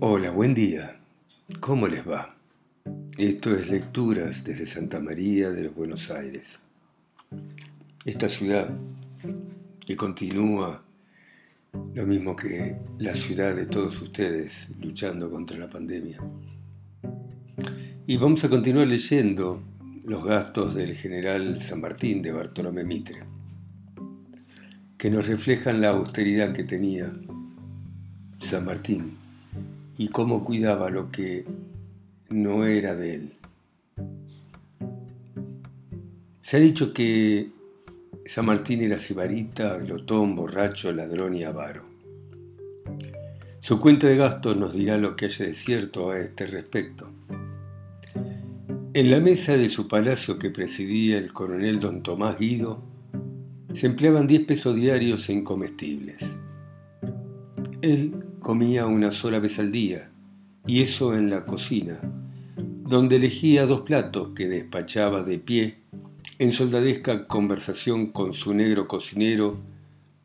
[0.00, 0.98] Hola, buen día.
[1.60, 2.36] ¿Cómo les va?
[3.16, 6.60] Esto es Lecturas desde Santa María de los Buenos Aires.
[8.04, 8.70] Esta ciudad
[9.86, 10.82] que continúa
[11.94, 16.18] lo mismo que la ciudad de todos ustedes luchando contra la pandemia.
[18.06, 19.62] Y vamos a continuar leyendo
[20.04, 23.20] los gastos del general San Martín de Bartolomé Mitre,
[24.98, 27.12] que nos reflejan la austeridad que tenía
[28.40, 29.23] San Martín
[29.96, 31.44] y cómo cuidaba lo que
[32.28, 33.32] no era de él.
[36.40, 37.50] Se ha dicho que
[38.26, 41.84] San Martín era sibarita, glotón, borracho, ladrón y avaro.
[43.60, 47.10] Su cuenta de gastos nos dirá lo que haya de cierto a este respecto.
[48.92, 52.82] En la mesa de su palacio que presidía el coronel don Tomás Guido,
[53.72, 56.38] se empleaban 10 pesos diarios en comestibles.
[57.82, 60.10] Él comía una sola vez al día,
[60.66, 61.98] y eso en la cocina,
[62.56, 65.78] donde elegía dos platos que despachaba de pie
[66.38, 69.56] en soldadesca conversación con su negro cocinero,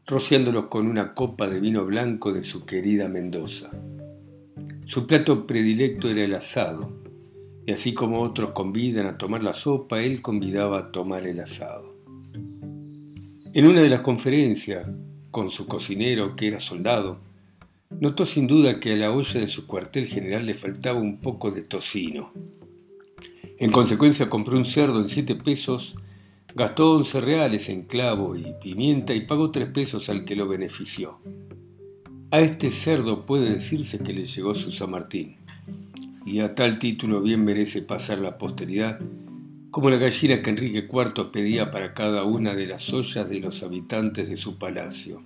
[0.05, 3.69] rociándolos con una copa de vino blanco de su querida Mendoza.
[4.85, 6.91] Su plato predilecto era el asado,
[7.65, 11.95] y así como otros convidan a tomar la sopa, él convidaba a tomar el asado.
[13.53, 14.89] En una de las conferencias,
[15.31, 17.28] con su cocinero, que era soldado,
[17.89, 21.49] Notó sin duda que a la olla de su cuartel general le faltaba un poco
[21.49, 22.31] de tocino.
[23.57, 25.95] En consecuencia compró un cerdo en siete pesos,
[26.55, 31.19] gastó once reales en clavo y pimienta y pagó tres pesos al que lo benefició.
[32.31, 35.37] A este cerdo puede decirse que le llegó su San Martín,
[36.27, 38.99] y a tal título bien merece pasar la posteridad,
[39.71, 43.63] como la gallina que Enrique IV pedía para cada una de las ollas de los
[43.63, 45.23] habitantes de su palacio.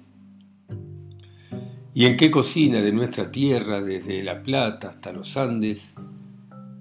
[1.96, 5.94] ¿Y en qué cocina de nuestra tierra, desde La Plata hasta los Andes?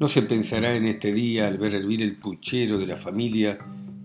[0.01, 3.59] No se pensará en este día, al ver hervir el puchero de la familia,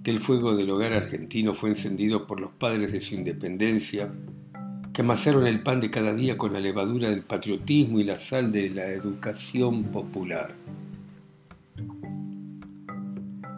[0.03, 4.13] que el fuego del hogar argentino fue encendido por los padres de su independencia,
[4.91, 8.51] que amasaron el pan de cada día con la levadura del patriotismo y la sal
[8.51, 10.55] de la educación popular.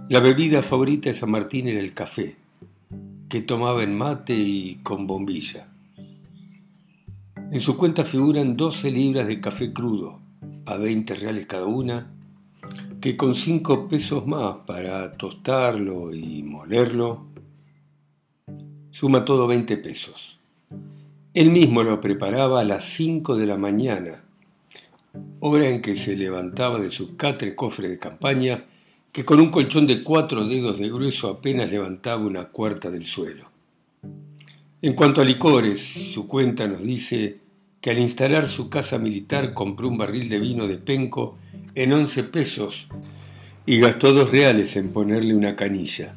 [0.07, 2.35] La bebida favorita de San Martín era el café,
[3.27, 5.68] que tomaba en mate y con bombilla.
[7.51, 10.21] En su cuenta figuran 12 libras de café crudo,
[10.67, 12.13] a 20 reales cada una,
[13.01, 17.25] que con 5 pesos más para tostarlo y molerlo,
[18.91, 20.39] suma todo 20 pesos.
[21.33, 24.25] Él mismo lo preparaba a las 5 de la mañana,
[25.39, 28.65] hora en que se levantaba de su catre cofre de campaña,
[29.11, 33.49] que con un colchón de cuatro dedos de grueso apenas levantaba una cuarta del suelo.
[34.81, 37.39] En cuanto a licores, su cuenta nos dice
[37.81, 41.37] que al instalar su casa militar compró un barril de vino de penco
[41.75, 42.87] en 11 pesos
[43.65, 46.15] y gastó dos reales en ponerle una canilla.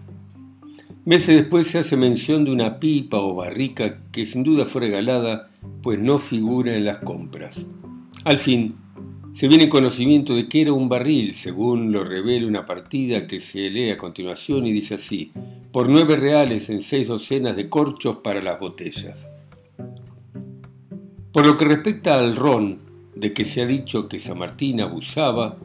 [1.04, 5.50] Meses después se hace mención de una pipa o barrica que sin duda fue regalada,
[5.82, 7.66] pues no figura en las compras.
[8.22, 8.76] Al fin,
[9.32, 13.70] se viene conocimiento de que era un barril, según lo revela una partida que se
[13.70, 15.32] lee a continuación y dice así,
[15.72, 19.30] por nueve reales en seis docenas de corchos para las botellas.
[21.32, 22.80] Por lo que respecta al ron,
[23.14, 25.56] de que se ha dicho que San Martín abusaba,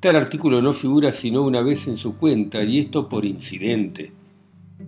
[0.00, 4.12] tal artículo no figura sino una vez en su cuenta, y esto por incidente,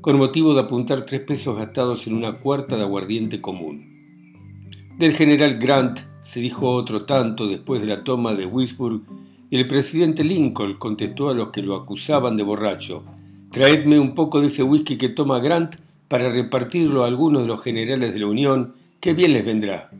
[0.01, 3.93] con motivo de apuntar tres pesos gastados en una cuarta de aguardiente común.
[4.99, 9.03] Del general Grant se dijo otro tanto después de la toma de Wisburg,
[9.51, 13.05] y el presidente Lincoln contestó a los que lo acusaban de borracho,
[13.53, 15.77] Traedme un poco de ese whisky que toma Grant
[16.09, 19.91] para repartirlo a algunos de los generales de la Unión, que bien les vendrá.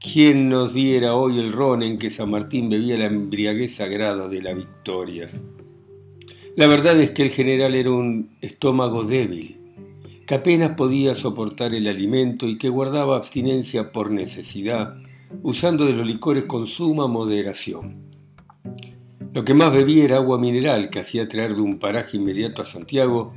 [0.00, 4.42] ¿Quién nos diera hoy el ron en que San Martín bebía la embriaguez sagrada de
[4.42, 5.28] la victoria?
[6.56, 9.55] La verdad es que el general era un estómago débil,
[10.26, 14.96] que apenas podía soportar el alimento y que guardaba abstinencia por necesidad,
[15.42, 18.06] usando de los licores con suma moderación.
[19.32, 22.64] Lo que más bebía era agua mineral que hacía traer de un paraje inmediato a
[22.64, 23.32] Santiago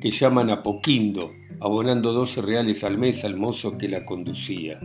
[0.00, 4.80] que llaman Apoquindo, abonando 12 reales al mes al mozo que la conducía.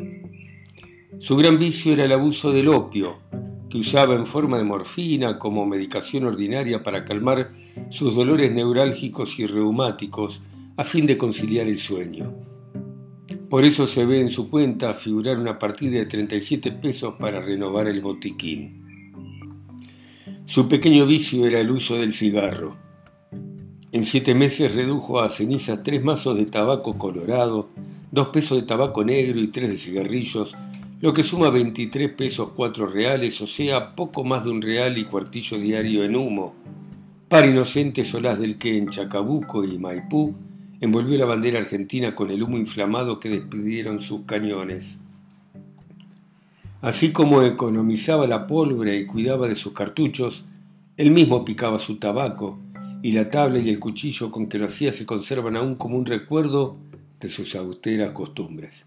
[1.20, 3.18] Su gran vicio era el abuso del opio,
[3.70, 7.52] que usaba en forma de morfina como medicación ordinaria para calmar
[7.90, 10.42] sus dolores neurálgicos y reumáticos
[10.80, 12.34] a fin de conciliar el sueño.
[13.50, 17.90] Por eso se ve en su cuenta figurar una partida de 37 pesos para renovar
[17.90, 18.86] el botiquín.
[20.46, 22.78] Su pequeño vicio era el uso del cigarro.
[23.92, 27.68] En siete meses redujo a cenizas tres mazos de tabaco colorado,
[28.10, 30.56] dos pesos de tabaco negro y tres de cigarrillos,
[31.02, 35.04] lo que suma 23 pesos 4 reales, o sea, poco más de un real y
[35.04, 36.56] cuartillo diario en humo,
[37.28, 40.36] para inocentes solaz del que en Chacabuco y Maipú
[40.82, 45.00] envolvió la bandera argentina con el humo inflamado que despidieron sus cañones.
[46.82, 50.46] Así como economizaba la pólvora y cuidaba de sus cartuchos,
[50.96, 52.60] él mismo picaba su tabaco,
[53.02, 56.06] y la tabla y el cuchillo con que lo hacía se conservan aún como un
[56.06, 56.78] recuerdo
[57.20, 58.86] de sus austeras costumbres.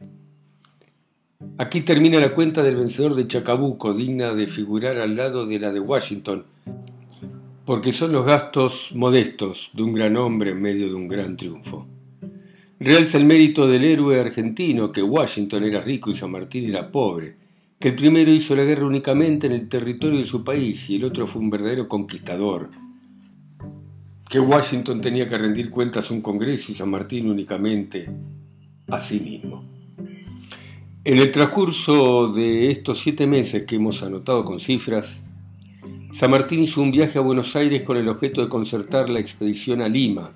[1.58, 5.72] Aquí termina la cuenta del vencedor de Chacabuco, digna de figurar al lado de la
[5.72, 6.44] de Washington,
[7.64, 11.86] porque son los gastos modestos de un gran hombre en medio de un gran triunfo.
[12.80, 17.36] Realza el mérito del héroe argentino, que Washington era rico y San Martín era pobre,
[17.78, 21.04] que el primero hizo la guerra únicamente en el territorio de su país y el
[21.04, 22.70] otro fue un verdadero conquistador,
[24.28, 28.10] que Washington tenía que rendir cuentas a un Congreso y San Martín únicamente
[28.88, 29.64] a sí mismo.
[31.04, 35.24] En el transcurso de estos siete meses que hemos anotado con cifras,
[36.12, 39.80] San Martín hizo un viaje a Buenos Aires con el objeto de concertar la expedición
[39.80, 40.30] a Lima.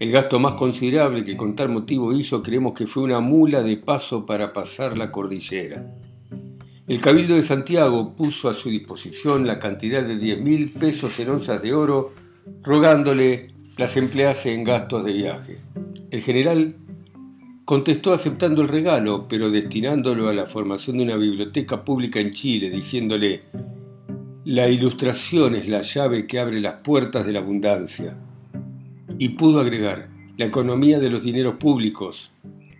[0.00, 3.76] El gasto más considerable que con tal motivo hizo creemos que fue una mula de
[3.76, 5.94] paso para pasar la cordillera.
[6.88, 11.30] El Cabildo de Santiago puso a su disposición la cantidad de 10 mil pesos en
[11.30, 12.12] onzas de oro,
[12.64, 13.46] rogándole
[13.76, 15.58] las emplease en gastos de viaje.
[16.10, 16.74] El general
[17.64, 22.70] contestó aceptando el regalo, pero destinándolo a la formación de una biblioteca pública en Chile,
[22.70, 23.42] diciéndole,
[24.44, 28.18] la ilustración es la llave que abre las puertas de la abundancia.
[29.16, 32.32] Y pudo agregar, la economía de los dineros públicos,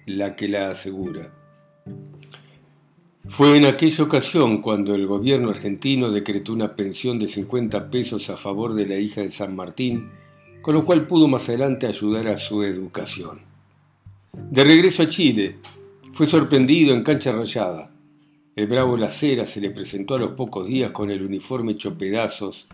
[0.04, 1.32] la que la asegura.
[3.28, 8.36] Fue en aquella ocasión cuando el gobierno argentino decretó una pensión de 50 pesos a
[8.36, 10.10] favor de la hija de San Martín,
[10.62, 13.42] con lo cual pudo más adelante ayudar a su educación.
[14.50, 15.58] De regreso a Chile,
[16.12, 17.91] fue sorprendido en cancha rayada.
[18.54, 22.66] El bravo Lacera se le presentó a los pocos días con el uniforme hecho pedazos,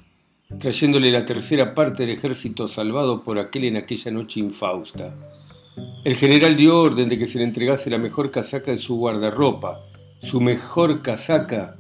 [0.59, 5.17] trayéndole la tercera parte del ejército salvado por aquel en aquella noche infausta.
[6.05, 9.81] El general dio orden de que se le entregase la mejor casaca de su guardarropa,
[10.21, 11.77] su mejor casaca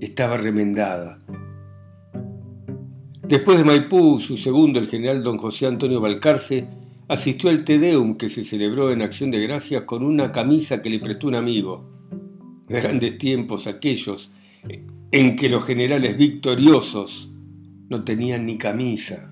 [0.00, 1.24] estaba remendada.
[3.22, 6.68] Después de Maipú, su segundo, el general don José Antonio Balcarce,
[7.08, 11.00] asistió al Tedeum que se celebró en Acción de Gracias con una camisa que le
[11.00, 11.93] prestó un amigo.
[12.68, 14.30] Grandes tiempos aquellos
[15.10, 17.30] en que los generales victoriosos
[17.88, 19.30] no tenían ni camisa.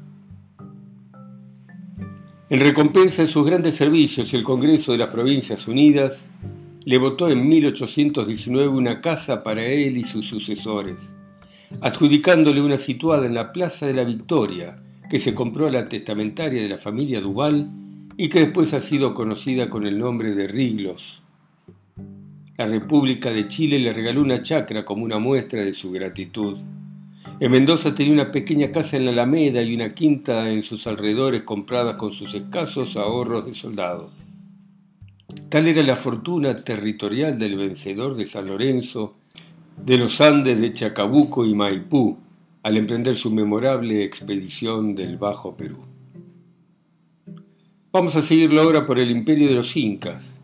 [2.51, 6.29] En recompensa de sus grandes servicios, el Congreso de las Provincias Unidas
[6.85, 11.15] le votó en 1819 una casa para él y sus sucesores,
[11.81, 16.63] adjudicándole una situada en la Plaza de la Victoria, que se compró a la testamentaria
[16.63, 17.71] de la familia Duval
[18.17, 21.23] y que después ha sido conocida con el nombre de Riglos.
[22.63, 26.59] La República de Chile le regaló una chacra como una muestra de su gratitud.
[27.41, 31.43] En Mendoza tenía una pequeña casa en la Alameda y una quinta en sus alrededores
[31.43, 34.13] compradas con sus escasos ahorros de soldado.
[35.49, 39.17] Tal era la fortuna territorial del vencedor de San Lorenzo,
[39.85, 42.17] de los Andes de Chacabuco y Maipú,
[42.63, 45.79] al emprender su memorable expedición del Bajo Perú.
[47.91, 50.39] Vamos a seguirlo ahora por el imperio de los incas.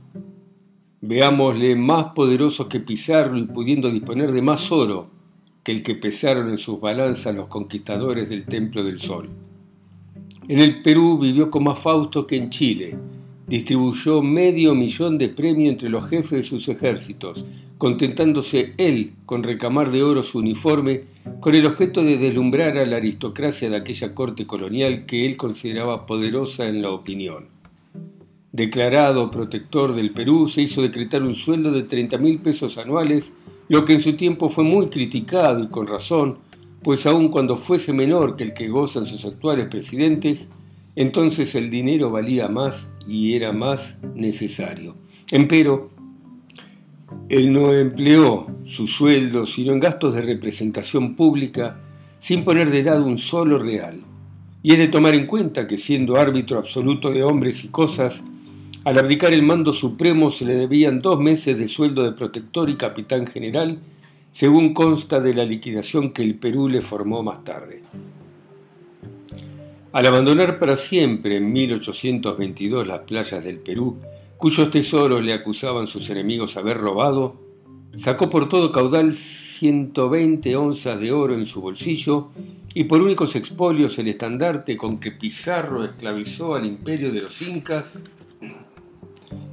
[1.09, 5.09] Veámosle más poderoso que Pizarro y pudiendo disponer de más oro
[5.63, 9.31] que el que pesaron en sus balanzas los conquistadores del Templo del Sol.
[10.49, 12.95] En el Perú vivió con más Fausto que en Chile,
[13.47, 17.43] distribuyó medio millón de premio entre los jefes de sus ejércitos,
[17.79, 21.05] contentándose él con recamar de oro su uniforme
[21.41, 26.05] con el objeto de deslumbrar a la aristocracia de aquella corte colonial que él consideraba
[26.05, 27.58] poderosa en la opinión.
[28.59, 33.33] Declarado protector del Perú, se hizo decretar un sueldo de 30 mil pesos anuales,
[33.69, 36.39] lo que en su tiempo fue muy criticado y con razón,
[36.83, 40.51] pues aun cuando fuese menor que el que gozan sus actuales presidentes,
[40.97, 44.97] entonces el dinero valía más y era más necesario.
[45.31, 45.91] Empero,
[47.29, 51.79] él no empleó su sueldo sino en gastos de representación pública
[52.19, 54.01] sin poner de lado un solo real.
[54.65, 58.25] Y es de tomar en cuenta que siendo árbitro absoluto de hombres y cosas,
[58.89, 62.77] al abdicar el mando supremo se le debían dos meses de sueldo de protector y
[62.77, 63.81] capitán general,
[64.31, 67.83] según consta de la liquidación que el Perú le formó más tarde.
[69.93, 73.99] Al abandonar para siempre en 1822 las playas del Perú,
[74.39, 77.37] cuyos tesoros le acusaban sus enemigos haber robado,
[77.95, 82.31] sacó por todo caudal 120 onzas de oro en su bolsillo
[82.73, 88.03] y por únicos expolios el estandarte con que Pizarro esclavizó al imperio de los incas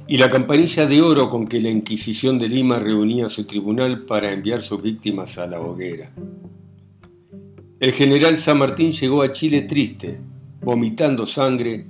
[0.08, 4.32] y la campanilla de oro con que la Inquisición de Lima reunía su tribunal para
[4.32, 6.12] enviar sus víctimas a la hoguera.
[7.80, 10.20] El general San Martín llegó a Chile triste,
[10.62, 11.86] vomitando sangre,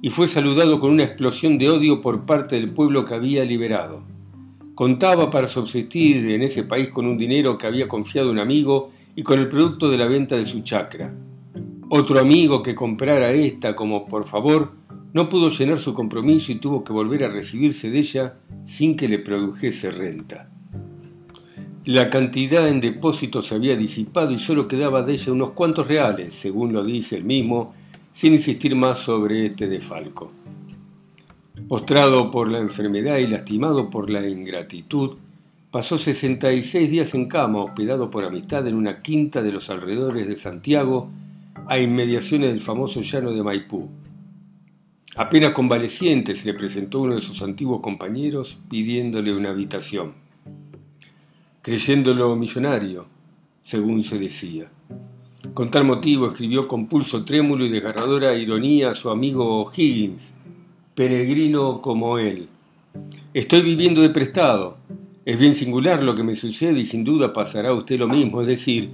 [0.00, 4.04] y fue saludado con una explosión de odio por parte del pueblo que había liberado.
[4.74, 9.22] Contaba para subsistir en ese país con un dinero que había confiado un amigo y
[9.22, 11.12] con el producto de la venta de su chacra.
[11.88, 14.72] Otro amigo que comprara esta como por favor
[15.12, 18.34] no pudo llenar su compromiso y tuvo que volver a recibirse de ella
[18.64, 20.50] sin que le produjese renta.
[21.86, 26.34] La cantidad en depósitos se había disipado y solo quedaba de ella unos cuantos reales,
[26.34, 27.74] según lo dice él mismo,
[28.10, 30.32] sin insistir más sobre este defalco.
[31.68, 35.18] Postrado por la enfermedad y lastimado por la ingratitud,
[35.70, 40.34] pasó 66 días en cama, hospedado por amistad en una quinta de los alrededores de
[40.36, 41.10] Santiago,
[41.68, 43.88] a inmediaciones del famoso llano de Maipú,
[45.18, 50.12] Apenas convaleciente se le presentó uno de sus antiguos compañeros pidiéndole una habitación,
[51.62, 53.06] creyéndolo millonario,
[53.62, 54.70] según se decía.
[55.54, 60.34] Con tal motivo escribió con pulso trémulo y desgarradora ironía a su amigo Higgins,
[60.94, 62.48] peregrino como él.
[63.32, 64.76] Estoy viviendo de prestado.
[65.24, 68.42] Es bien singular lo que me sucede y sin duda pasará a usted lo mismo,
[68.42, 68.90] es decir,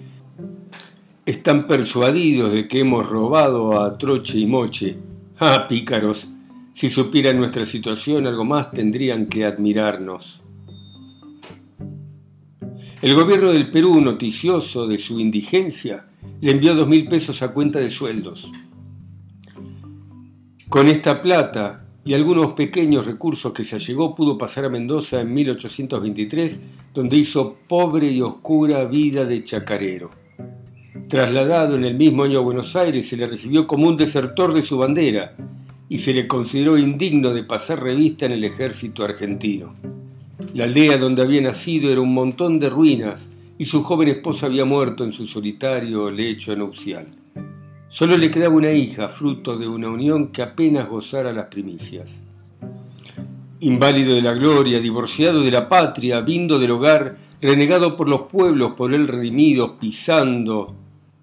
[1.26, 4.98] están persuadidos de que hemos robado a troche y moche
[5.44, 6.28] Ah, pícaros,
[6.72, 10.40] si supieran nuestra situación algo más tendrían que admirarnos.
[13.02, 16.06] El gobierno del Perú, noticioso de su indigencia,
[16.40, 18.52] le envió dos mil pesos a cuenta de sueldos.
[20.68, 25.34] Con esta plata y algunos pequeños recursos que se allegó, pudo pasar a Mendoza en
[25.34, 26.62] 1823,
[26.94, 30.21] donde hizo pobre y oscura vida de chacarero.
[31.12, 34.62] Trasladado en el mismo año a Buenos Aires, se le recibió como un desertor de
[34.62, 35.36] su bandera
[35.90, 39.74] y se le consideró indigno de pasar revista en el ejército argentino.
[40.54, 44.64] La aldea donde había nacido era un montón de ruinas y su joven esposa había
[44.64, 47.08] muerto en su solitario lecho nupcial.
[47.88, 52.24] Solo le quedaba una hija, fruto de una unión que apenas gozara las primicias.
[53.60, 58.72] Inválido de la gloria, divorciado de la patria, vindo del hogar, renegado por los pueblos
[58.78, 60.76] por él redimidos, pisando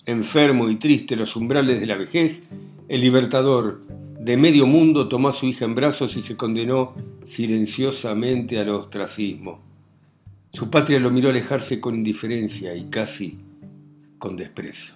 [0.09, 2.43] enfermo y triste los umbrales de la vejez,
[2.87, 3.81] el libertador
[4.19, 9.61] de medio mundo tomó a su hija en brazos y se condenó silenciosamente al ostracismo.
[10.51, 13.39] Su patria lo miró alejarse con indiferencia y casi
[14.17, 14.95] con desprecio.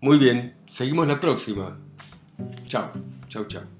[0.00, 1.78] Muy bien, seguimos la próxima.
[2.66, 2.92] Chao,
[3.28, 3.79] chao, chao.